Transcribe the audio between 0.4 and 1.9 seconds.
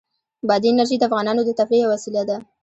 بادي انرژي د افغانانو د تفریح